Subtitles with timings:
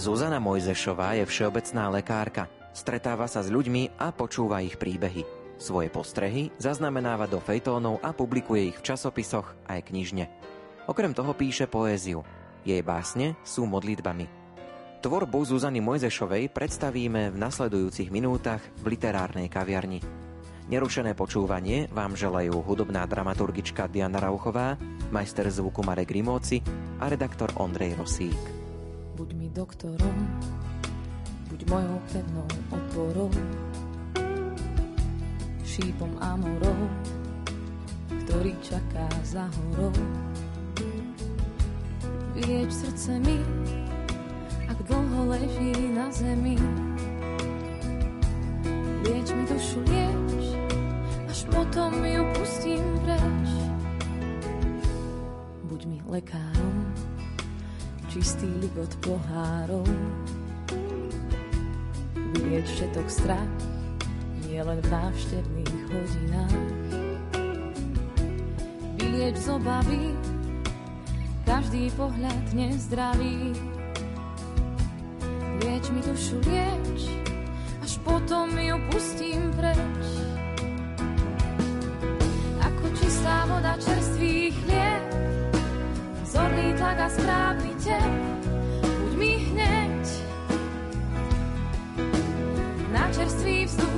[0.00, 2.48] Zuzana Mojzešová je všeobecná lekárka.
[2.72, 5.28] Stretáva sa s ľuďmi a počúva ich príbehy.
[5.60, 10.24] Svoje postrehy zaznamenáva do fejtónov a publikuje ich v časopisoch aj knižne.
[10.88, 12.24] Okrem toho píše poéziu.
[12.64, 14.24] Jej básne sú modlitbami.
[15.04, 20.00] Tvorbu Zuzany Mojzešovej predstavíme v nasledujúcich minútach v literárnej kaviarni.
[20.72, 24.80] Nerušené počúvanie vám želajú hudobná dramaturgička Diana Rauchová,
[25.12, 26.64] majster zvuku Marek Rimóci
[26.96, 28.59] a redaktor Ondrej Rosík.
[29.50, 30.18] Doktorom,
[31.50, 33.30] buď mojou pevnou oporou,
[35.66, 36.78] šípom amorov,
[38.26, 39.90] ktorý čaká za horou.
[42.38, 43.42] Vieč srdce mi,
[44.70, 46.54] ak dlho leží na zemi.
[49.02, 50.54] Lieč mi dušu, lieč,
[51.26, 53.50] až potom ju pustím preč.
[55.66, 56.59] Buď mi lekárom,
[58.10, 59.86] čistý ligot pohárov.
[62.34, 63.54] Vylieť všetok strach,
[64.50, 66.58] nie len v návštevných hodinách.
[68.98, 70.10] Vylieč z obavy,
[71.46, 73.54] každý pohľad nezdravý.
[75.62, 77.14] Lieč mi dušu, lieč,
[77.78, 80.09] až potom ju pustím preč.
[86.90, 88.12] Tlak a správny tep,
[88.82, 90.02] buď mi hneď.
[92.92, 93.89] Na čerstvý vzduch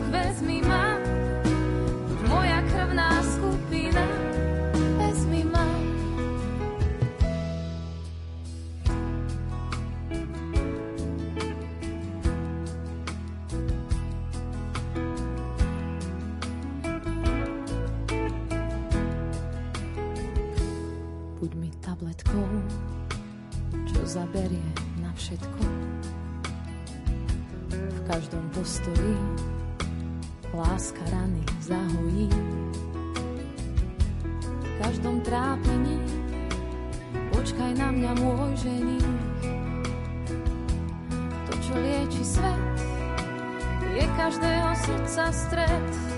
[45.12, 46.11] každého srdca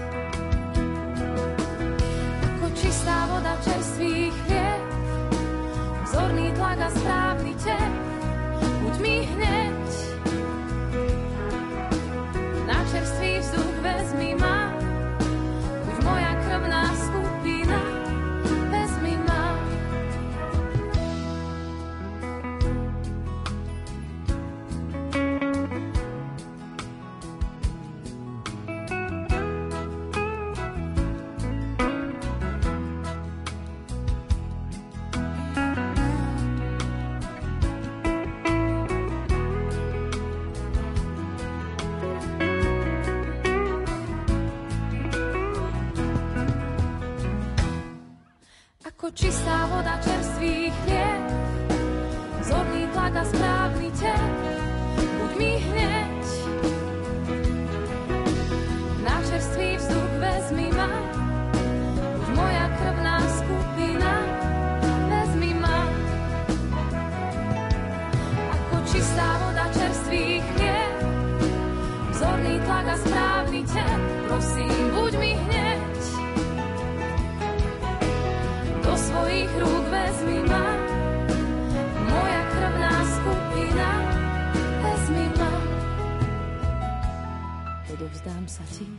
[88.85, 88.93] Ti,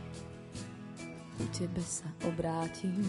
[1.38, 3.06] ku tebe sa obrátim.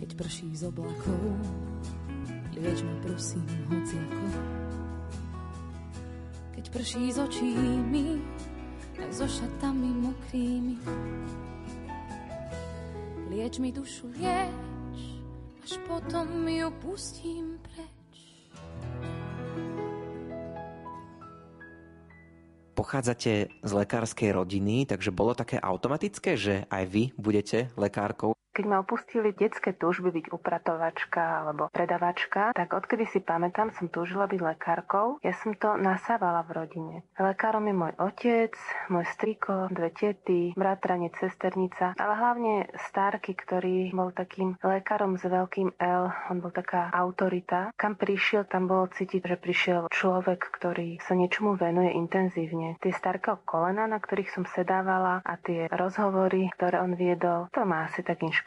[0.00, 1.20] Keď prší z oblakov,
[2.56, 4.26] lieč ma prosím hociako.
[6.56, 7.52] Keď prší z očí
[7.84, 8.16] mi,
[8.96, 10.76] tak so šatami mokrými.
[13.28, 15.00] Lieč mi dušu, lieč,
[15.68, 17.55] až potom ju pustím
[22.86, 28.30] Pochádzate z lekárskej rodiny, takže bolo také automatické, že aj vy budete lekárkou?
[28.56, 34.24] Keď ma opustili detské túžby byť upratovačka alebo predavačka, tak odkedy si pamätám, som túžila
[34.24, 35.20] byť lekárkou.
[35.20, 36.94] Ja som to nasávala v rodine.
[37.20, 38.56] Lekárom je môj otec,
[38.88, 42.54] môj striko, dve tety, bratranec, sesternica, ale hlavne
[42.88, 46.08] Starky, ktorý bol takým lekárom s veľkým L.
[46.32, 47.76] On bol taká autorita.
[47.76, 52.80] Kam prišiel, tam bolo cítiť, že prišiel človek, ktorý sa niečomu venuje intenzívne.
[52.80, 57.90] Tie starké kolena, na ktorých som sedávala a tie rozhovory, ktoré on viedol, to ma
[57.90, 58.45] asi tak inšpirovalo.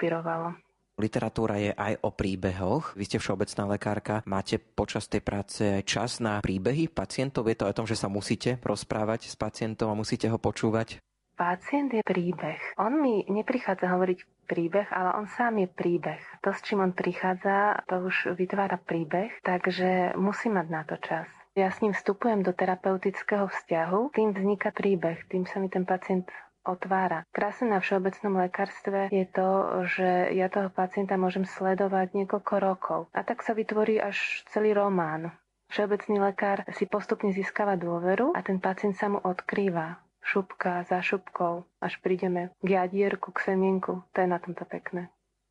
[0.99, 2.91] Literatúra je aj o príbehoch.
[2.99, 4.15] Vy ste všeobecná lekárka.
[4.27, 7.47] Máte počas tej práce aj čas na príbehy pacientov?
[7.47, 10.99] Je to o tom, že sa musíte rozprávať s pacientom a musíte ho počúvať?
[11.39, 12.59] Pacient je príbeh.
[12.75, 16.19] On mi neprichádza hovoriť príbeh, ale on sám je príbeh.
[16.43, 21.31] To, s čím on prichádza, to už vytvára príbeh, takže musí mať na to čas.
[21.55, 26.27] Ja s ním vstupujem do terapeutického vzťahu, tým vzniká príbeh, tým sa mi ten pacient
[26.69, 27.25] otvára.
[27.33, 29.49] Krásne na všeobecnom lekárstve je to,
[29.89, 32.99] že ja toho pacienta môžem sledovať niekoľko rokov.
[33.11, 35.33] A tak sa vytvorí až celý román.
[35.69, 40.01] Všeobecný lekár si postupne získava dôveru a ten pacient sa mu odkrýva.
[40.19, 44.05] Šupka za šupkou, až prídeme k jadierku, k semienku.
[44.13, 45.09] To je na tomto pekné.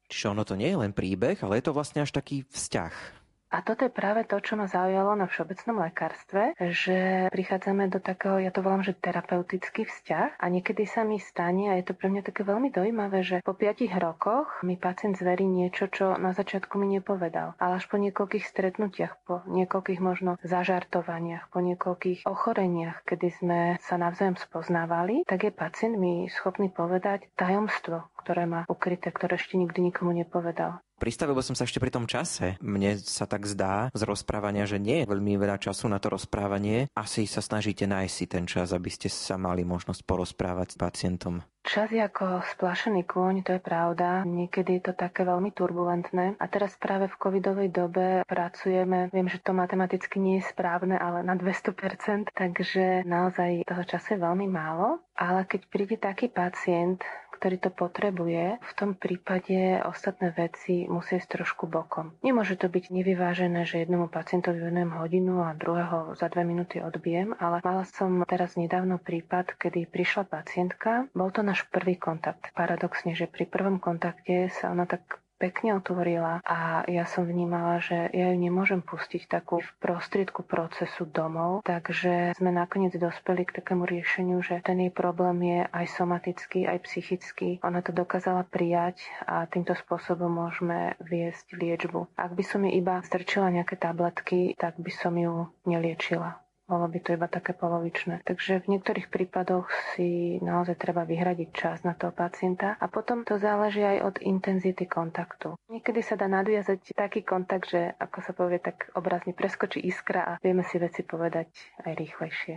[0.09, 3.18] Čiže ono to nie je len príbeh, ale je to vlastne až taký vzťah.
[3.49, 8.37] A toto je práve to, čo ma zaujalo na všeobecnom lekárstve, že prichádzame do takého,
[8.45, 12.13] ja to volám, že terapeutický vzťah a niekedy sa mi stane, a je to pre
[12.13, 16.77] mňa také veľmi dojímavé, že po piatich rokoch mi pacient zverí niečo, čo na začiatku
[16.77, 17.57] mi nepovedal.
[17.57, 23.97] Ale až po niekoľkých stretnutiach, po niekoľkých možno zažartovaniach, po niekoľkých ochoreniach, kedy sme sa
[23.97, 29.89] navzájom spoznávali, tak je pacient mi schopný povedať tajomstvo, ktoré má ukryté, ktoré ešte nikdy
[29.89, 30.85] nikomu nepovedal.
[30.99, 32.59] Pristavil som sa ešte pri tom čase.
[32.59, 36.91] Mne sa tak zdá z rozprávania, že nie je veľmi veľa času na to rozprávanie.
[36.99, 41.47] Asi sa snažíte nájsť si ten čas, aby ste sa mali možnosť porozprávať s pacientom.
[41.69, 44.25] Čas je ako splašený kôň, to je pravda.
[44.25, 46.41] Niekedy je to také veľmi turbulentné.
[46.41, 51.21] A teraz práve v covidovej dobe pracujeme, viem, že to matematicky nie je správne, ale
[51.21, 55.05] na 200%, takže naozaj toho času je veľmi málo.
[55.13, 57.05] Ale keď príde taký pacient,
[57.39, 62.19] ktorý to potrebuje, v tom prípade ostatné veci musia ísť trošku bokom.
[62.27, 67.39] Nemôže to byť nevyvážené, že jednomu pacientovi venujem hodinu a druhého za dve minúty odbijem,
[67.39, 72.51] ale mala som teraz nedávno prípad, kedy prišla pacientka, bol to náš prvý kontakt.
[72.59, 78.11] Paradoxne, že pri prvom kontakte sa ona tak pekne otvorila a ja som vnímala, že
[78.11, 83.87] ja ju nemôžem pustiť takú v prostriedku procesu domov, takže sme nakoniec dospeli k takému
[83.87, 87.49] riešeniu, že ten jej problém je aj somatický, aj psychický.
[87.63, 92.19] Ona to dokázala prijať a týmto spôsobom môžeme viesť liečbu.
[92.19, 96.48] Ak by som jej iba strčila nejaké tabletky, tak by som ju neliečila.
[96.69, 98.21] Bolo by to iba také polovičné.
[98.29, 103.41] Takže v niektorých prípadoch si naozaj treba vyhradiť čas na toho pacienta a potom to
[103.41, 105.57] záleží aj od intenzity kontaktu.
[105.73, 110.33] Niekedy sa dá nadviazať taký kontakt, že ako sa povie, tak obrazne preskočí iskra a
[110.45, 111.49] vieme si veci povedať
[111.89, 112.55] aj rýchlejšie.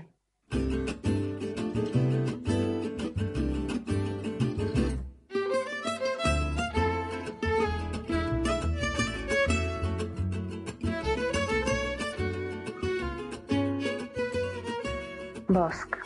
[15.51, 15.99] Bosk.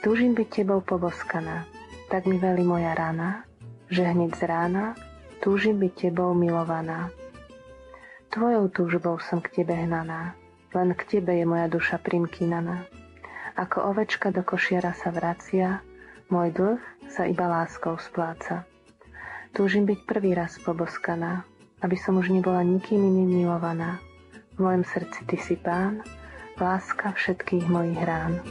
[0.00, 1.68] Túžim byť tebou poboskaná,
[2.08, 3.44] tak mi veli moja rana,
[3.92, 4.96] že hneď z rána
[5.44, 7.12] túžim byť tebou milovaná.
[8.32, 10.32] Tvojou túžbou som k tebe hnaná,
[10.72, 12.88] len k tebe je moja duša primkýnaná.
[13.60, 15.84] Ako ovečka do košiara sa vracia,
[16.32, 16.80] môj dlh
[17.12, 18.64] sa iba láskou spláca.
[19.52, 21.44] Túžim byť prvý raz poboskaná,
[21.84, 24.00] aby som už nebola nikým iným milovaná.
[24.56, 26.00] V mojom srdci ty si pán,
[26.60, 28.44] láska všetkých mojich rán.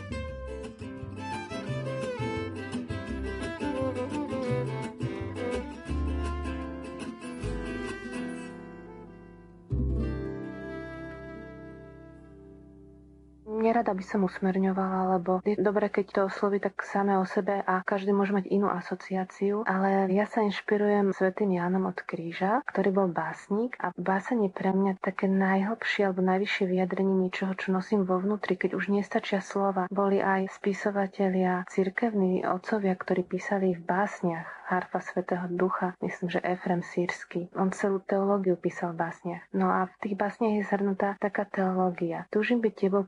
[13.70, 17.86] Nerada by som usmerňovala, lebo je dobre, keď to osloví tak samé o sebe a
[17.86, 23.08] každý môže mať inú asociáciu, ale ja sa inšpirujem svetým Jánom od kríža, ktorý bol
[23.14, 28.18] básnik a báseň je pre mňa také najhlbšie alebo najvyššie vyjadrenie niečoho, čo nosím vo
[28.18, 29.86] vnútri, keď už nestačia slova.
[29.94, 36.86] Boli aj spisovatelia, cirkevní otcovia, ktorí písali v básniach harfa Svetého Ducha, myslím, že Efrem
[36.86, 37.50] Sírsky.
[37.58, 39.44] On celú teológiu písal v básniach.
[39.50, 42.30] No a v tých básniach je zhrnutá taká teológia.
[42.30, 43.04] Túžim byť tebou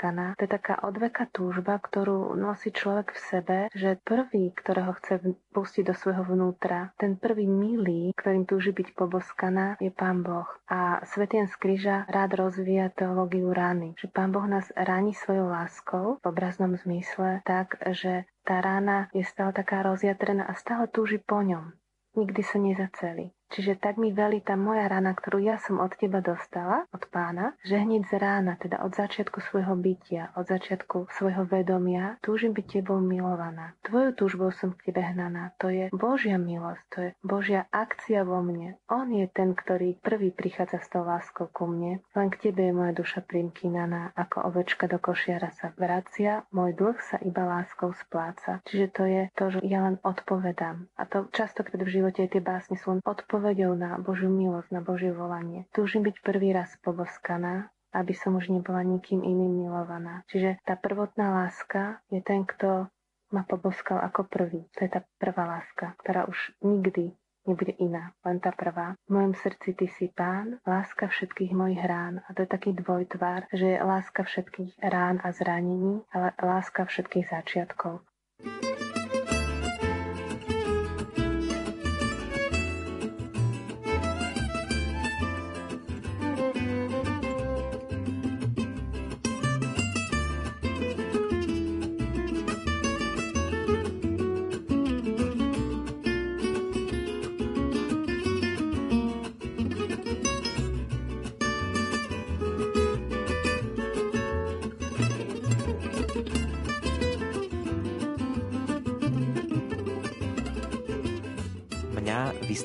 [0.00, 0.34] povoskaná.
[0.40, 5.20] To je taká odveka túžba, ktorú nosí človek v sebe, že prvý, ktorého chce
[5.52, 10.48] pustiť do svojho vnútra, ten prvý milý, ktorým túži byť poboskaná, je Pán Boh.
[10.72, 13.92] A Svetien z kríža rád rozvíja teológiu rány.
[14.00, 19.22] Že Pán Boh nás ráni svojou láskou v obraznom zmysle tak, že tá rána je
[19.26, 21.76] stále taká rozjatrená a stále túži po ňom.
[22.16, 23.30] Nikdy sa nezaceli.
[23.50, 27.58] Čiže tak mi velí tá moja rana, ktorú ja som od teba dostala, od pána,
[27.66, 32.66] že hneď z rána, teda od začiatku svojho bytia, od začiatku svojho vedomia, túžim byť
[32.80, 33.74] tebou milovaná.
[33.82, 35.58] Tvoju túžbou som k tebe hnaná.
[35.58, 38.78] To je Božia milosť, to je Božia akcia vo mne.
[38.86, 42.00] On je ten, ktorý prvý prichádza s tou láskou ku mne.
[42.14, 46.98] Len k tebe je moja duša primkýnaná, ako ovečka do košiara sa vracia, môj dlh
[47.02, 48.62] sa iba láskou spláca.
[48.70, 50.86] Čiže to je to, že ja len odpovedám.
[50.94, 53.00] A to častokrát v živote tie básne sú len
[53.40, 55.64] odpovedou na Božiu milosť, na Božie volanie.
[55.72, 60.20] Túžim byť prvý raz poboskaná, aby som už nebola nikým iným milovaná.
[60.28, 62.92] Čiže tá prvotná láska je ten, kto
[63.32, 64.68] ma poboskal ako prvý.
[64.76, 67.16] To je tá prvá láska, ktorá už nikdy
[67.48, 68.92] nebude iná, len tá prvá.
[69.08, 72.20] V mojom srdci ty si pán, láska všetkých mojich rán.
[72.28, 77.32] A to je taký dvojtvár, že je láska všetkých rán a zranení, ale láska všetkých
[77.32, 78.04] začiatkov.
[78.44, 78.69] thank you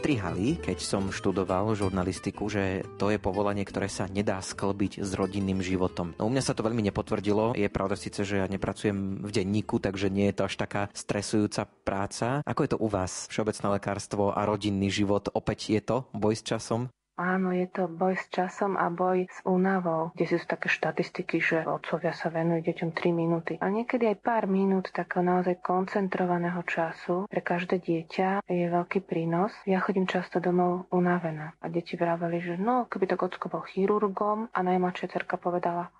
[0.05, 5.65] vystrihali, keď som študoval žurnalistiku, že to je povolanie, ktoré sa nedá sklbiť s rodinným
[5.65, 6.13] životom.
[6.21, 7.57] No u mňa sa to veľmi nepotvrdilo.
[7.57, 11.65] Je pravda síce, že ja nepracujem v denníku, takže nie je to až taká stresujúca
[11.81, 12.45] práca.
[12.45, 13.25] Ako je to u vás?
[13.33, 16.93] Všeobecné lekárstvo a rodinný život opäť je to boj s časom?
[17.15, 21.63] Áno, je to boj s časom a boj s únavou, kde sú také štatistiky, že
[21.63, 23.53] otcovia sa venujú deťom 3 minúty.
[23.63, 29.55] A niekedy aj pár minút takého naozaj koncentrovaného času pre každé dieťa je veľký prínos.
[29.63, 34.51] Ja chodím často domov unavená a deti vraveli, že no, keby tak ocko bol chirurgom
[34.51, 35.95] a najmladšia cerka povedala,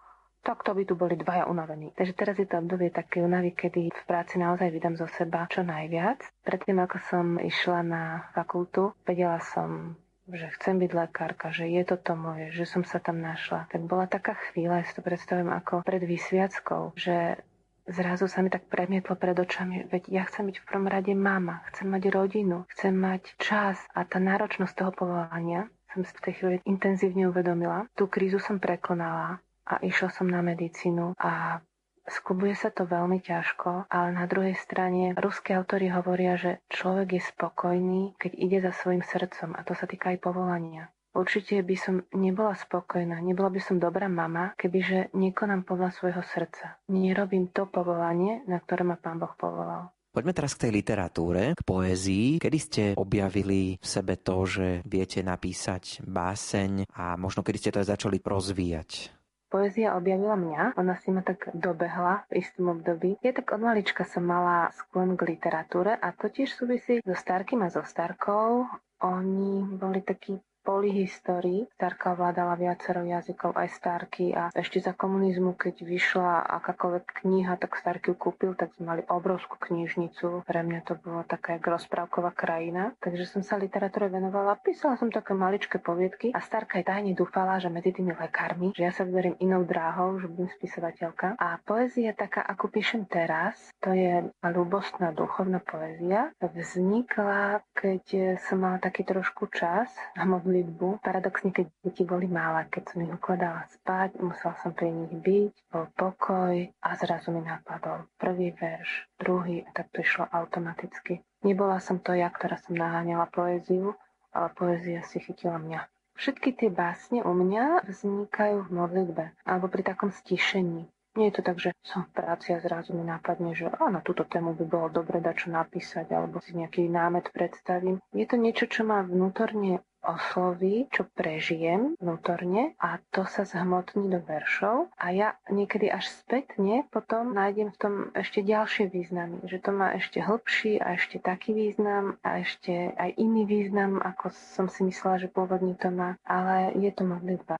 [0.45, 1.95] tak to by tu boli dvaja unavení.
[1.98, 5.63] Takže teraz je to obdobie také unavy, kedy v práci naozaj vydám zo seba čo
[5.63, 6.22] najviac.
[6.43, 8.03] Predtým, ako som išla na
[8.36, 9.98] fakultu, vedela som
[10.29, 13.70] že chcem byť lekárka, že je toto moje, že som sa tam našla.
[13.70, 17.38] Tak bola taká chvíľa, ja si to predstavujem ako pred vysviackou, že
[17.86, 21.62] zrazu sa mi tak premietlo pred očami, veď ja chcem byť v prvom rade mama,
[21.70, 26.34] chcem mať rodinu, chcem mať čas a tá náročnosť toho povolania som si v tej
[26.36, 27.88] chvíli intenzívne uvedomila.
[27.96, 31.63] Tú krízu som prekonala a išla som na medicínu a
[32.06, 37.22] Skubuje sa to veľmi ťažko, ale na druhej strane ruské autory hovoria, že človek je
[37.34, 40.94] spokojný, keď ide za svojim srdcom a to sa týka aj povolania.
[41.16, 46.78] Určite by som nebola spokojná, nebola by som dobrá mama, kebyže nekonám podľa svojho srdca.
[46.92, 49.96] Nerobím to povolanie, na ktoré ma Pán Boh povolal.
[50.12, 52.40] Poďme teraz k tej literatúre, k poézii.
[52.40, 57.80] Kedy ste objavili v sebe to, že viete napísať báseň a možno kedy ste to
[57.84, 59.12] aj začali rozvíjať?
[59.50, 60.78] Poézia objavila mňa.
[60.78, 63.18] Ona si ma tak dobehla v istom období.
[63.22, 67.64] Ja tak od malička som mala sklon k literatúre a to tiež súvisí so Starkým
[67.66, 68.66] a so Starkou.
[69.04, 71.69] Oni boli takí polyhistórii.
[71.77, 77.77] Starka ovládala viacero jazykov, aj Starky a ešte za komunizmu, keď vyšla akákoľvek kniha, tak
[77.77, 80.41] Starky ju kúpil, tak sme mali obrovskú knižnicu.
[80.41, 82.98] Pre mňa to bolo taká jak rozprávková krajina.
[82.98, 87.62] Takže som sa literatúre venovala, písala som také maličké poviedky a Starka aj tajne dúfala,
[87.62, 91.38] že medzi tými lekármi, že ja sa vyberiem inou dráhou, že budem spisovateľka.
[91.38, 98.79] A poézia taká, ako píšem teraz, to je ľubostná duchovná poézia, vznikla, keď som mala
[98.79, 101.04] taký trošku čas a modli modlitbu.
[101.04, 105.54] Paradoxne, keď deti boli malé, keď som ich ukladala spať, musela som pri nich byť,
[105.68, 111.20] bol pokoj a zrazu mi napadol prvý verš, druhý a tak to išlo automaticky.
[111.44, 114.00] Nebola som to ja, ktorá som naháňala poéziu,
[114.32, 115.84] ale poézia si chytila mňa.
[116.16, 120.88] Všetky tie básne u mňa vznikajú v modlitbe alebo pri takom stišení.
[121.16, 124.04] Nie je to tak, že som v práci a zrazu mi nápadne, že á, na
[124.04, 128.04] túto tému by bolo dobre dať čo napísať alebo si nejaký námet predstavím.
[128.12, 134.22] Je to niečo, čo ma vnútorne osloví, čo prežijem vnútorne a to sa zhmotní do
[134.22, 139.74] veršov a ja niekedy až spätne potom nájdem v tom ešte ďalšie významy, že to
[139.74, 144.86] má ešte hĺbší a ešte taký význam a ešte aj iný význam, ako som si
[144.86, 147.58] myslela, že pôvodne to má, ale je to modlitba.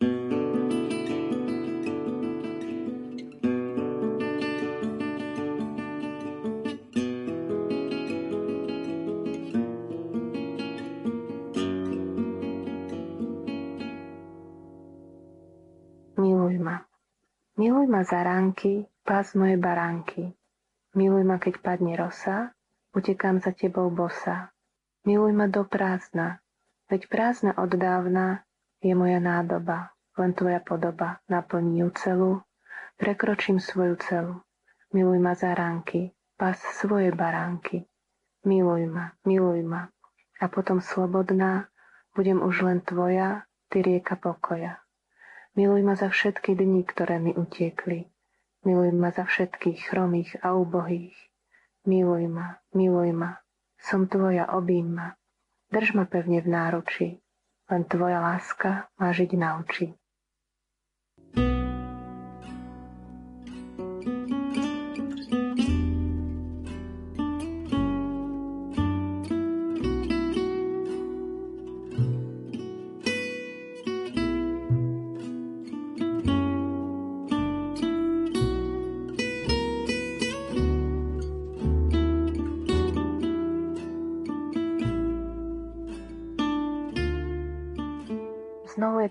[0.00, 0.33] thank you
[17.94, 20.34] ma za ránky, pás moje baránky.
[20.98, 22.50] Miluj ma, keď padne rosa,
[22.90, 24.50] utekám za tebou bosa.
[25.06, 26.42] Miluj ma do prázdna,
[26.84, 28.44] Veď prázdna od dávna
[28.84, 32.32] je moja nádoba, len tvoja podoba naplní ju celú,
[33.00, 34.34] prekročím svoju celu.
[34.92, 37.88] Miluj ma za ránky, pas svoje baránky.
[38.44, 39.88] Miluj ma, miluj ma.
[40.44, 41.72] A potom slobodná,
[42.12, 44.83] budem už len tvoja, ty rieka pokoja.
[45.54, 48.10] Miluj ma za všetky dni, ktoré mi utiekli.
[48.66, 51.14] Miluj ma za všetkých chromých a ubohých.
[51.86, 53.38] Miluj ma, miluj ma,
[53.78, 55.14] som tvoja, obím ma.
[55.70, 57.08] Drž ma pevne v náruči,
[57.70, 59.92] len tvoja láska má žiť naučí.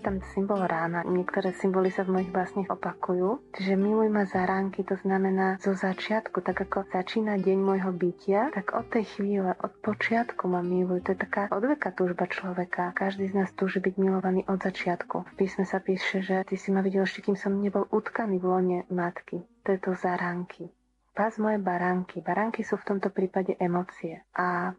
[0.04, 1.00] Tam symbol rána.
[1.08, 3.40] Niektoré symboly sa v mojich básniach opakujú.
[3.56, 8.52] Čiže miluj ma za ránky, to znamená zo začiatku, tak ako začína deň môjho bytia,
[8.52, 11.00] tak od tej chvíle, od počiatku ma miluj.
[11.08, 12.92] To je taká odveka túžba človeka.
[12.92, 15.24] Každý z nás túži byť milovaný od začiatku.
[15.24, 18.44] V písme sa píše, že ty si ma videl ešte, kým som nebol utkaný v
[18.44, 19.40] lone matky.
[19.64, 20.68] To je to za ránky.
[21.14, 22.20] Pás moje baránky.
[22.20, 24.26] Baránky sú v tomto prípade emócie.
[24.34, 24.74] A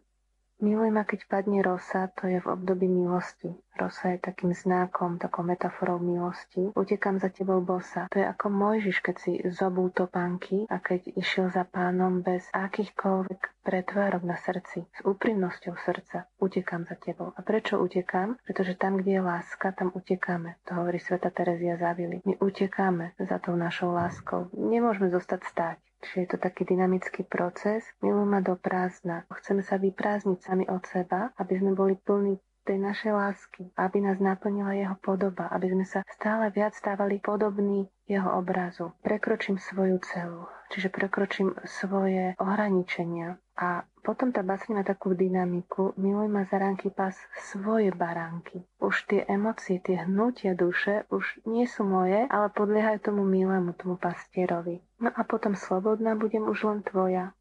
[0.56, 3.52] Miluj ma, keď padne rosa, to je v období milosti.
[3.76, 6.72] Rosa je takým znakom, takou metaforou milosti.
[6.72, 8.08] Utekám za tebou bosa.
[8.08, 13.40] To je ako Mojžiš, keď si zobul topánky a keď išiel za pánom bez akýchkoľvek
[13.60, 16.24] pretvárok na srdci, s úprimnosťou srdca.
[16.40, 17.36] Utekám za tebou.
[17.36, 18.40] A prečo utekám?
[18.40, 20.56] Pretože tam, kde je láska, tam utekáme.
[20.64, 22.24] To hovorí sveta Terezia Zavili.
[22.24, 24.48] My utekáme za tou našou láskou.
[24.56, 25.78] Nemôžeme zostať stáť.
[26.06, 27.82] Čiže je to taký dynamický proces.
[27.98, 29.26] Miluj ma do prázdna.
[29.42, 34.18] Chceme sa vyprázdniť sami od seba, aby sme boli plní tej našej lásky, aby nás
[34.18, 38.90] naplnila jeho podoba, aby sme sa stále viac stávali podobní jeho obrazu.
[39.06, 43.38] Prekročím svoju celu, čiže prekročím svoje ohraničenia.
[43.56, 47.16] A potom tá básne má takú dynamiku, miluj ma za ránky pás
[47.50, 48.66] svoje baránky.
[48.82, 53.96] Už tie emócie, tie hnutia duše už nie sú moje, ale podliehajú tomu milému, tomu
[53.96, 54.82] pastierovi.
[55.02, 57.32] No a potom slobodná budem už len tvoja.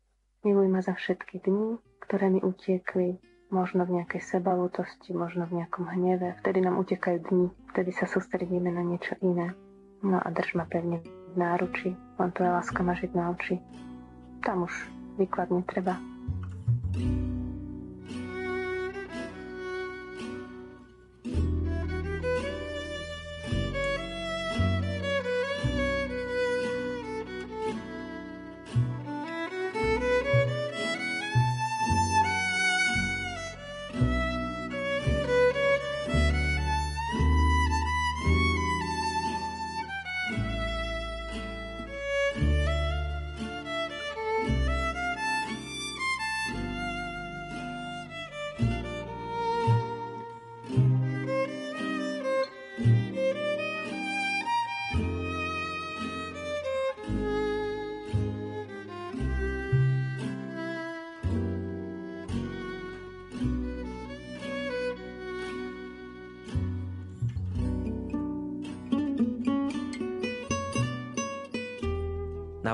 [0.46, 3.18] Miluj ma za všetky dni, ktoré mi utiekli,
[3.50, 6.38] možno v nejakej sebalútosti, možno v nejakom hneve.
[6.42, 9.54] Vtedy nám utekajú dni, vtedy sa sústredíme na niečo iné.
[10.02, 11.02] No a drž ma pevne
[11.34, 13.62] v náruči, len tvoja láska ma žiť naučí.
[14.46, 14.74] Tam už
[15.18, 15.98] výklad netreba.
[16.96, 17.35] thank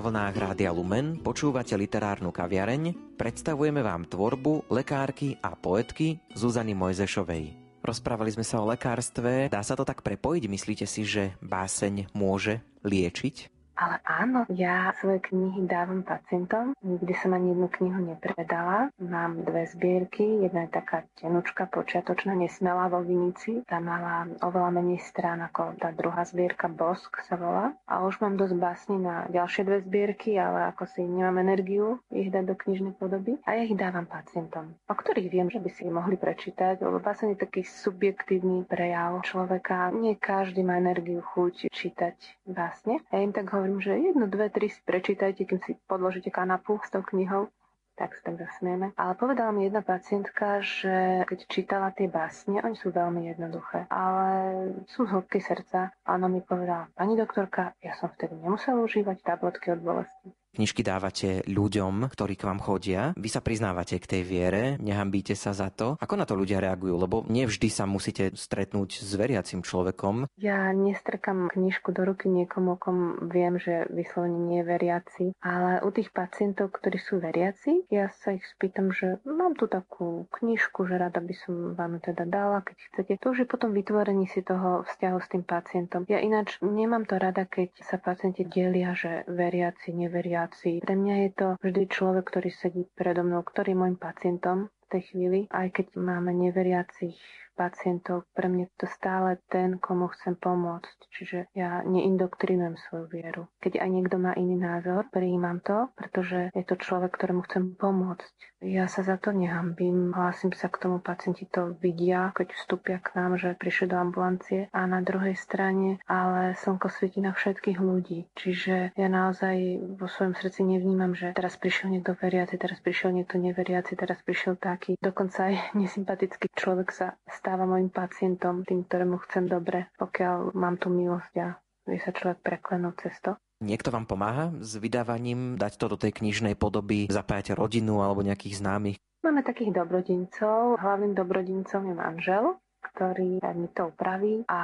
[0.02, 7.78] vlnách Rádia Lumen počúvate literárnu kaviareň, predstavujeme vám tvorbu lekárky a poetky Zuzany Mojzešovej.
[7.86, 9.50] Rozprávali sme sa o lekárstve.
[9.50, 10.44] Dá sa to tak prepojiť?
[10.50, 13.51] Myslíte si, že báseň môže liečiť?
[13.82, 16.78] Ale áno, ja svoje knihy dávam pacientom.
[16.86, 18.94] Nikdy som ani jednu knihu nepredala.
[19.02, 20.46] Mám dve zbierky.
[20.46, 23.66] Jedna je taká tenučka, počiatočná, nesmelá vo Vinici.
[23.66, 27.74] Tá mala oveľa menej strán ako tá druhá zbierka Bosk sa volá.
[27.90, 32.30] A už mám dosť básni na ďalšie dve zbierky, ale ako si nemám energiu ich
[32.30, 33.42] dať do knižnej podoby.
[33.50, 37.02] A ja ich dávam pacientom, o ktorých viem, že by si ich mohli prečítať, lebo
[37.02, 39.90] báseň je taký subjektívny prejav človeka.
[39.90, 43.02] Nie každý má energiu, chuť čítať básne.
[43.10, 46.76] Ja im tak hovorím, hovorím, že jednu, dve, tri si prečítajte, kým si podložíte kanapu
[46.84, 47.48] s tou knihou
[47.92, 48.98] tak sa tak zasmieme.
[48.98, 54.74] Ale povedala mi jedna pacientka, že keď čítala tie básne, oni sú veľmi jednoduché, ale
[54.90, 55.94] sú z hĺbky srdca.
[56.02, 60.34] A ona mi povedala, pani doktorka, ja som vtedy nemusela užívať tabletky od bolesti.
[60.52, 63.16] Knižky dávate ľuďom, ktorí k vám chodia.
[63.16, 65.96] Vy sa priznávate k tej viere, nehambíte sa za to.
[66.04, 66.96] Ako na to ľudia reagujú?
[67.00, 70.28] Lebo nevždy sa musíte stretnúť s veriacim človekom.
[70.36, 75.90] Ja nestrkam knižku do ruky niekomu, kom viem, že vyslovene nie je veriaci, ale u
[75.96, 81.00] tých pacientov, ktorí sú veriaci, ja sa ich spýtam, že mám tu takú knižku, že
[81.00, 83.12] rada by som vám teda dala, keď chcete.
[83.24, 86.04] To už je potom vytvorení si toho vzťahu s tým pacientom.
[86.12, 90.82] Ja ináč nemám to rada, keď sa pacienti delia, že veriaci, neveriaci mediácii.
[90.82, 94.86] Pre mňa je to vždy človek, ktorý sedí predo mnou, ktorý je môjim pacientom v
[94.90, 97.18] tej chvíli, aj keď máme neveriacich
[97.62, 98.26] pacientov.
[98.34, 100.98] Pre mňa to stále ten, komu chcem pomôcť.
[101.14, 103.44] Čiže ja neindoktrinujem svoju vieru.
[103.62, 108.34] Keď aj niekto má iný názor, prijímam to, pretože je to človek, ktorému chcem pomôcť.
[108.62, 110.14] Ja sa za to nehambím.
[110.14, 114.70] Hlasím sa k tomu, pacienti to vidia, keď vstúpia k nám, že prišli do ambulancie.
[114.70, 118.30] A na druhej strane, ale slnko svieti na všetkých ľudí.
[118.38, 123.42] Čiže ja naozaj vo svojom srdci nevnímam, že teraz prišiel niekto veriaci, teraz prišiel niekto
[123.42, 124.94] neveriaci, teraz prišiel taký.
[125.02, 127.18] Dokonca aj nesympatický človek sa
[127.52, 132.40] stáva mojim pacientom, tým, ktorému chcem dobre, pokiaľ mám tú milosť a vie sa človek
[132.40, 133.36] preklenúť cesto.
[133.60, 138.56] Niekto vám pomáha s vydávaním, dať to do tej knižnej podoby, zapájať rodinu alebo nejakých
[138.56, 138.98] známych?
[139.20, 140.80] Máme takých dobrodincov.
[140.80, 142.56] Hlavným dobrodincom je manžel,
[142.92, 144.44] ktorý mi to upraví.
[144.52, 144.60] A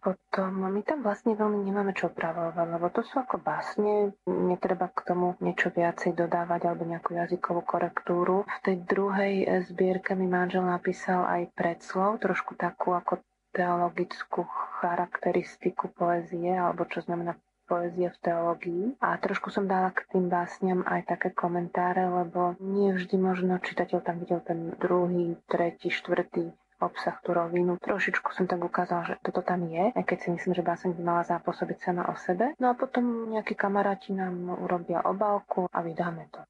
[0.00, 5.02] potom my tam vlastne veľmi nemáme čo upravovať, lebo to sú ako básne, netreba k
[5.02, 8.46] tomu niečo viacej dodávať alebo nejakú jazykovú korektúru.
[8.46, 9.34] V tej druhej
[9.66, 13.20] zbierke mi manžel napísal aj predslov, trošku takú ako
[13.52, 14.48] teologickú
[14.80, 17.36] charakteristiku poézie, alebo čo znamená
[17.68, 18.84] poézia v teológii.
[19.00, 23.98] A trošku som dala k tým básňam aj také komentáre, lebo nie vždy možno čitateľ
[24.02, 27.78] tam videl ten druhý, tretí, štvrtý obsah, tú rovinu.
[27.78, 31.02] Trošičku som tak ukázala, že toto tam je, aj keď si myslím, že báseň by
[31.02, 32.52] mala zapôsobiť sama o sebe.
[32.58, 36.42] No a potom nejakí kamaráti nám urobia obálku a vydáme to.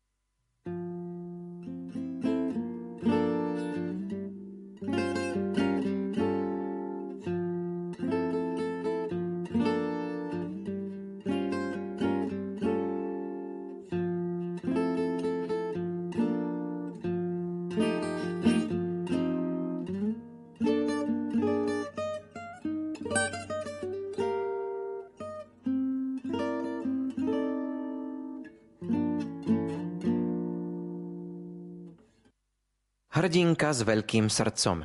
[33.33, 34.85] Hrdinka s veľkým srdcom.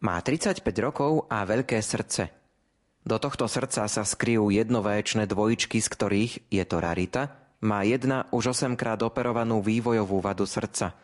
[0.00, 2.32] Má 35 rokov a veľké srdce.
[3.04, 8.56] Do tohto srdca sa skryjú jednovaječné dvojičky, z ktorých, je to rarita, má jedna už
[8.56, 10.96] 8 krát operovanú vývojovú vadu srdca.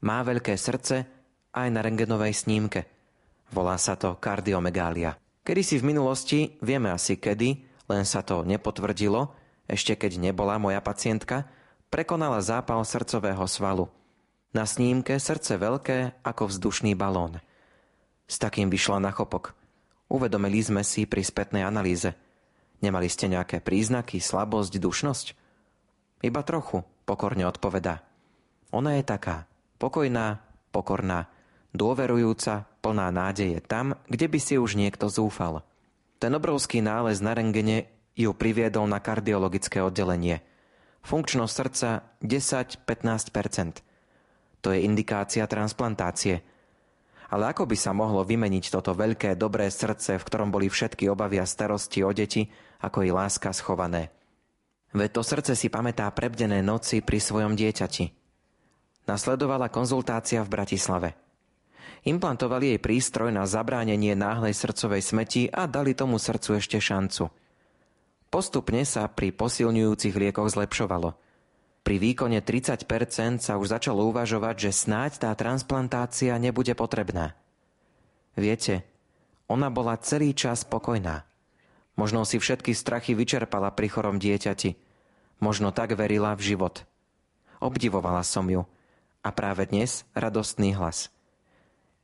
[0.00, 1.04] Má veľké srdce
[1.52, 2.88] aj na rengenovej snímke.
[3.52, 5.12] Volá sa to kardiomegália.
[5.44, 9.28] Kedy si v minulosti, vieme asi kedy, len sa to nepotvrdilo,
[9.68, 11.44] ešte keď nebola moja pacientka,
[11.92, 13.92] prekonala zápal srdcového svalu–
[14.56, 17.36] na snímke srdce veľké ako vzdušný balón.
[18.24, 19.52] S takým vyšla na chopok.
[20.08, 22.16] Uvedomili sme si pri spätnej analýze.
[22.80, 25.26] Nemali ste nejaké príznaky, slabosť, dušnosť?
[26.24, 28.00] Iba trochu, pokorne odpovedá.
[28.72, 29.44] Ona je taká,
[29.76, 30.40] pokojná,
[30.72, 31.28] pokorná,
[31.76, 35.60] dôverujúca, plná nádeje tam, kde by si už niekto zúfal.
[36.16, 40.40] Ten obrovský nález na rengene ju priviedol na kardiologické oddelenie.
[41.04, 41.90] Funkčnosť srdca
[42.24, 43.36] 10-15
[44.60, 46.42] to je indikácia transplantácie.
[47.26, 51.42] Ale ako by sa mohlo vymeniť toto veľké, dobré srdce, v ktorom boli všetky obavy
[51.42, 52.46] a starosti o deti,
[52.82, 54.14] ako i láska schované?
[54.94, 58.14] Veď to srdce si pamätá prebdené noci pri svojom dieťati.
[59.10, 61.10] Nasledovala konzultácia v Bratislave.
[62.06, 67.26] Implantovali jej prístroj na zabránenie náhlej srdcovej smeti a dali tomu srdcu ešte šancu.
[68.30, 71.10] Postupne sa pri posilňujúcich liekoch zlepšovalo–
[71.86, 72.82] pri výkone 30%
[73.38, 77.38] sa už začalo uvažovať, že snáď tá transplantácia nebude potrebná.
[78.34, 78.82] Viete,
[79.46, 81.22] ona bola celý čas spokojná.
[81.94, 84.74] Možno si všetky strachy vyčerpala pri chorom dieťati.
[85.38, 86.82] Možno tak verila v život.
[87.62, 88.66] Obdivovala som ju.
[89.22, 91.14] A práve dnes radostný hlas.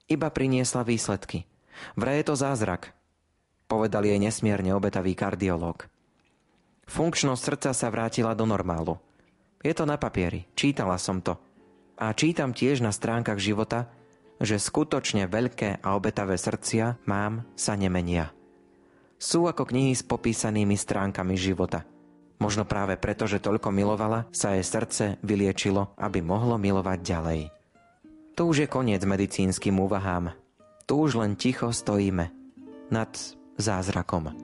[0.07, 1.43] Iba priniesla výsledky.
[1.99, 2.95] Vraj je to zázrak,
[3.67, 5.91] povedal jej nesmierne obetavý kardiológ.
[6.87, 9.03] Funkčnosť srdca sa vrátila do normálu.
[9.63, 11.39] Je to na papieri, čítala som to.
[12.03, 13.87] A čítam tiež na stránkach života,
[14.43, 18.35] že skutočne veľké a obetavé srdcia mám sa nemenia.
[19.23, 21.87] Sú ako knihy s popísanými stránkami života.
[22.43, 27.41] Možno práve preto, že toľko milovala, sa jej srdce vyliečilo, aby mohlo milovať ďalej.
[28.35, 30.35] To už je koniec medicínskym úvahám.
[30.91, 32.35] Tu už len ticho stojíme
[32.91, 33.15] nad
[33.63, 34.35] zázrakom,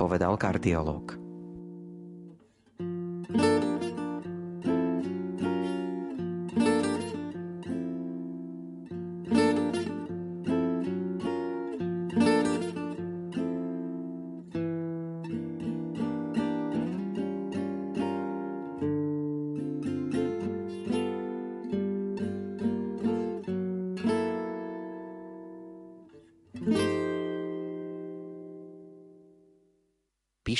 [0.00, 1.23] povedal kardiológ.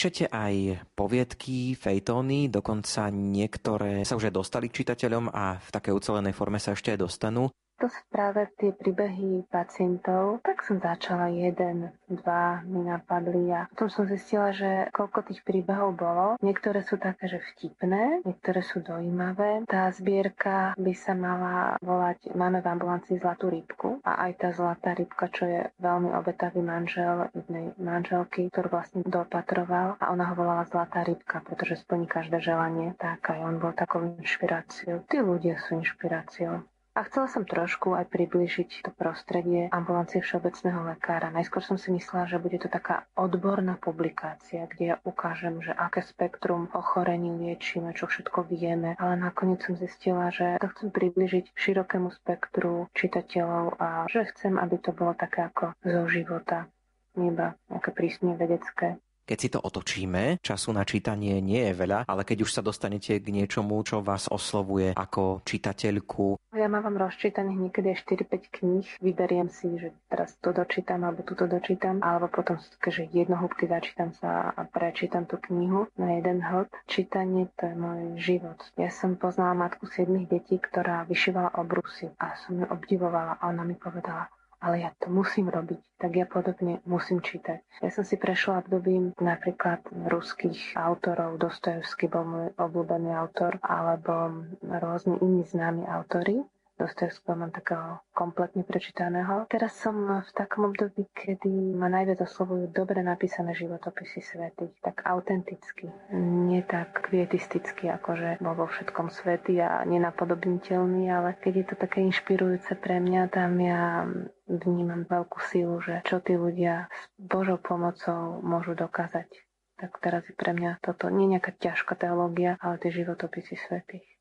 [0.05, 5.97] Píšete aj poviedky, fejtóny, dokonca niektoré sa už aj dostali k čitateľom a v takej
[5.97, 7.49] ucelenej forme sa ešte aj dostanú.
[7.83, 10.41] To sú práve tie príbehy pacientov.
[10.47, 15.99] Tak som začala jeden, dva mi napadli a potom som zistila, že koľko tých príbehov
[15.99, 16.39] bolo.
[16.41, 19.67] Niektoré sú také, že vtipné, niektoré sú dojímavé.
[19.67, 24.91] Tá zbierka by sa mala volať Máme v ambulancii zlatú rybku a aj tá zlatá
[24.97, 30.67] rybka, čo je veľmi obetavý manžel jednej manželky, ktorú vlastne dopatroval a ona ho volala
[30.67, 32.99] zlatá rybka, pretože splní každé želanie.
[32.99, 35.07] Tak aj on bol takou inšpiráciou.
[35.07, 36.65] Tí ľudia sú inšpiráciou.
[36.95, 41.27] A chcela som trošku aj približiť to prostredie ambulancie všeobecného lekára.
[41.35, 46.07] Najskôr som si myslela, že bude to taká odborná publikácia, kde ja ukážem, že aké
[46.07, 52.15] spektrum ochorení liečíme, čo všetko vieme, ale nakoniec som zistila, že to chcem približiť širokému
[52.15, 56.71] spektru čitateľov a že chcem, aby to bolo také ako zo života,
[57.19, 59.03] iba nejaké prísne vedecké.
[59.25, 63.17] Keď si to otočíme, času na čítanie nie je veľa, ale keď už sa dostanete
[63.17, 66.37] k niečomu, čo vás oslovuje ako čitateľku.
[66.53, 68.87] Ja mám rozčítaných niekedy aj 4-5 kníh.
[69.01, 74.53] Vyberiem si, že teraz to dočítam alebo túto dočítam, alebo potom že jednohúbky začítam sa
[74.53, 76.69] a prečítam tú knihu na jeden hod.
[76.85, 78.61] Čítanie to je môj život.
[78.77, 83.65] Ja som poznala matku 7 detí, ktorá vyšívala obrusy a som ju obdivovala a ona
[83.65, 84.29] mi povedala,
[84.65, 87.61] ale ja to musím robiť, tak ja podobne musím čítať.
[87.85, 95.21] Ja som si prešla obdobím napríklad ruských autorov, Dostojevský bol môj obľúbený autor, alebo rôzni
[95.21, 96.41] iní známi autory.
[96.75, 99.47] Dostojevského mám takého kompletne prečítaného.
[99.47, 105.87] Teraz som v takom období, kedy ma najviac oslovujú dobre napísané životopisy svetých, tak autenticky,
[106.19, 111.77] nie tak kvietisticky, ako že bol vo všetkom svety a nenapodobniteľný, ale keď je to
[111.79, 114.03] také inšpirujúce pre mňa, tam ja
[114.51, 119.31] vnímam veľkú sílu, že čo tí ľudia s Božou pomocou môžu dokázať.
[119.79, 124.14] Tak teraz je pre mňa toto nie nejaká ťažká teológia, ale tie životopisy svetých.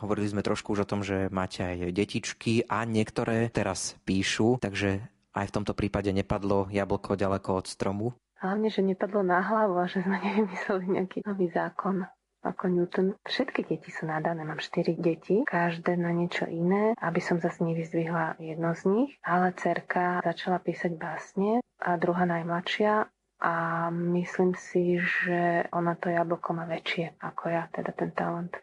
[0.00, 5.04] Hovorili sme trošku už o tom, že máte aj detičky a niektoré teraz píšu, takže
[5.36, 8.06] aj v tomto prípade nepadlo jablko ďaleko od stromu.
[8.40, 12.08] Hlavne, že nepadlo na hlavu a že sme nevymysleli nejaký nový zákon
[12.40, 13.12] ako Newton.
[13.28, 18.40] Všetky deti sú nadané, mám 4 deti, každé na niečo iné, aby som zase nevyzdvihla
[18.40, 23.12] jedno z nich, ale cerka začala písať básne a druhá najmladšia
[23.44, 23.54] a
[23.92, 28.56] myslím si, že ona to jablko má väčšie ako ja, teda ten talent.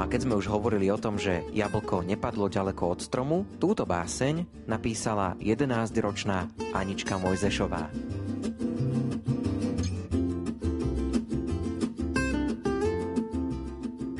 [0.00, 4.64] A keď sme už hovorili o tom, že jablko nepadlo ďaleko od stromu, túto báseň
[4.64, 7.92] napísala 11-ročná Anička Mojzešová.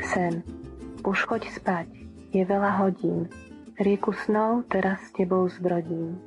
[0.04, 0.44] Sen.
[1.00, 1.88] Už choď spať.
[2.36, 3.32] Je veľa hodín.
[3.80, 6.20] Rieku snov teraz s tebou zbrodím.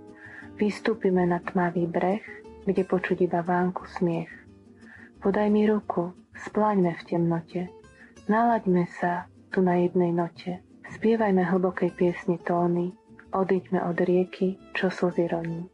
[0.57, 2.25] Vystúpime na tmavý breh,
[2.65, 4.33] kde počuť iba vánku smiech.
[5.21, 6.09] Podaj mi ruku,
[6.41, 7.61] spláňme v temnote.
[8.25, 10.65] Nalaďme sa, tu na jednej note.
[10.97, 12.97] Spievajme hlbokej piesni tóny,
[13.29, 15.69] odíďme od rieky, čo slzy roní.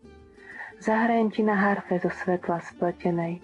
[0.84, 3.40] Zahrajem ti na harfe zo svetla spletenej,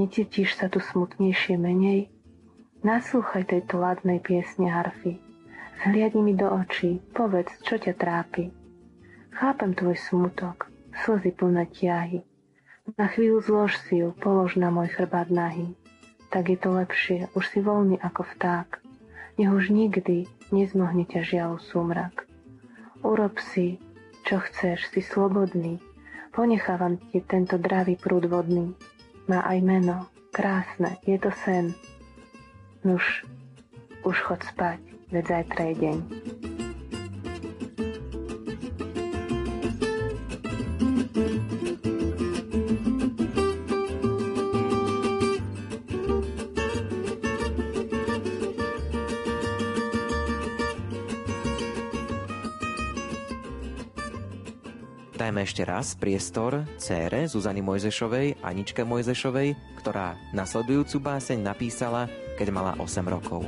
[0.00, 2.08] necítiš sa tu smutnejšie menej?
[2.80, 5.20] Naslúchaj tejto ladnej piesne harfy,
[5.84, 8.48] zhliadni mi do očí, povedz, čo ťa trápi.
[9.36, 10.72] Chápem tvoj smutok,
[11.04, 12.24] slzy plné tiahy.
[12.96, 15.76] Na chvíľu zlož si ju, polož na môj chrbát nahy.
[16.32, 18.85] Tak je to lepšie, už si voľný ako vták.
[19.36, 22.24] Nech už nikdy nezmohne ťa žiaľ súmrak.
[23.04, 23.76] Urob si,
[24.24, 25.76] čo chceš, si slobodný.
[26.32, 28.72] Ponechávam ti tento dravý prúd vodný.
[29.28, 31.76] Má aj meno, krásne, je to sen.
[32.80, 33.28] Nuž,
[34.08, 34.80] už chod spať,
[35.12, 35.96] veď zajtra je deň.
[55.36, 62.08] Dajme ešte raz priestor cére Zuzany Mojzešovej, Aničke Mojzešovej, ktorá nasledujúcu báseň napísala,
[62.40, 63.44] keď mala 8 rokov.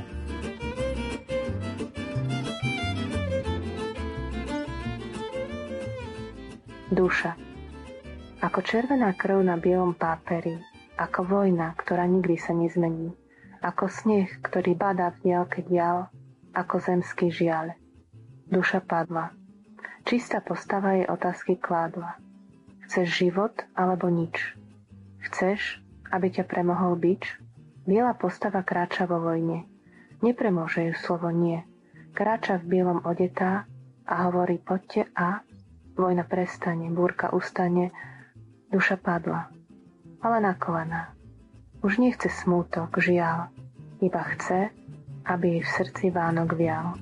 [6.93, 7.33] Duša.
[8.45, 10.61] Ako červená krv na bielom páperi,
[10.93, 13.17] ako vojna, ktorá nikdy sa nezmení,
[13.65, 16.05] ako sneh, ktorý badá v diálke dial,
[16.53, 17.73] ako zemský žiaľ.
[18.45, 19.38] Duša padla,
[20.09, 22.17] Čistá postava jej otázky kládla.
[22.89, 24.57] Chceš život alebo nič?
[25.21, 27.37] Chceš, aby ťa premohol bič?
[27.85, 29.69] Biela postava kráča vo vojne.
[30.25, 31.61] Nepremôže ju slovo nie.
[32.17, 33.69] Kráča v bielom odetá
[34.09, 35.45] a hovorí poďte a
[35.93, 37.93] vojna prestane, búrka ustane,
[38.73, 39.53] duša padla.
[40.25, 41.13] Ale na kolena.
[41.85, 43.53] Už nechce smútok, žiaľ,
[44.01, 44.73] iba chce,
[45.29, 46.97] aby jej v srdci Vánok vial.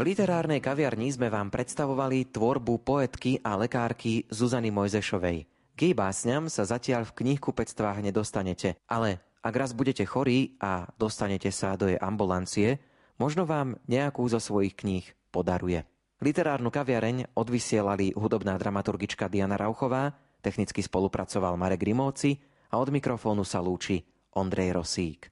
[0.00, 5.44] V literárnej kaviarni sme vám predstavovali tvorbu poetky a lekárky Zuzany Mojzešovej.
[5.76, 11.52] K jej básňam sa zatiaľ v knihkupectvách nedostanete, ale ak raz budete chorí a dostanete
[11.52, 12.80] sa do jej ambulancie,
[13.20, 15.84] možno vám nejakú zo svojich kníh podaruje.
[16.24, 22.40] Literárnu kaviareň odvysielali hudobná dramaturgička Diana Rauchová, technicky spolupracoval Marek Grimovci
[22.72, 24.00] a od mikrofónu sa lúči
[24.32, 25.28] Ondrej Rosík.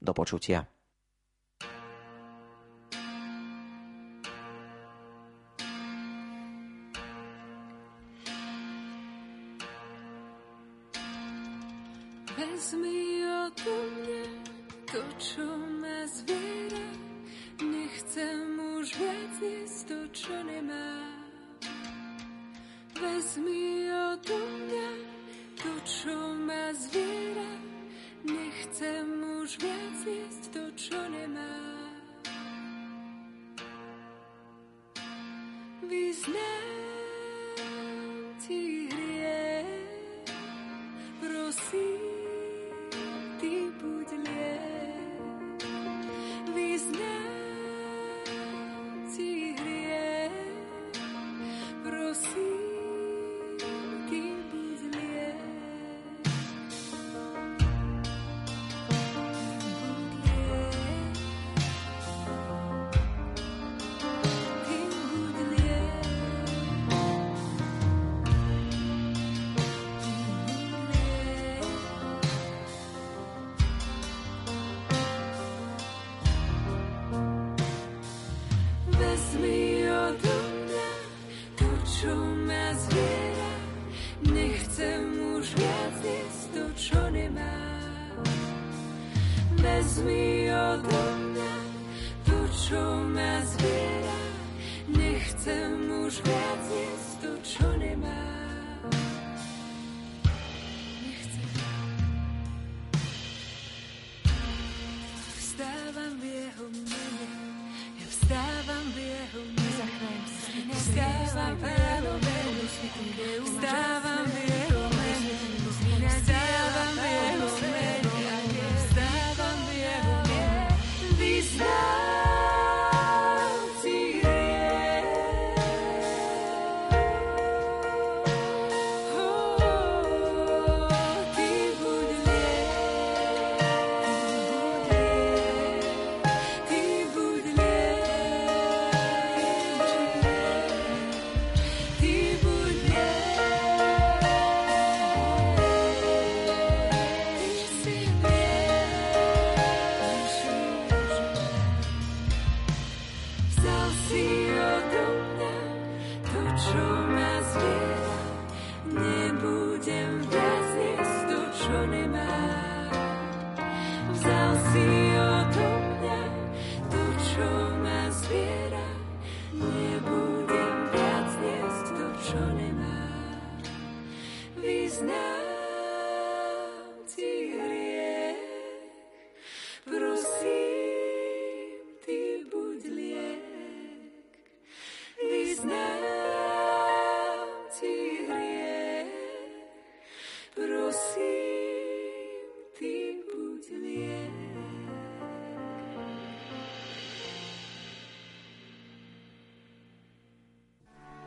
[0.00, 0.64] Do počutia.
[12.56, 14.24] Vezmi odo mňa
[14.88, 15.44] to, čo
[15.76, 16.88] ma zviera.
[17.60, 18.48] Nechcem
[18.80, 21.04] už viac jesť to, čo nemá.
[22.96, 24.90] Vezmi odo mňa
[25.60, 26.16] to, čo
[26.48, 27.52] ma zviera.
[28.24, 29.15] Nechcem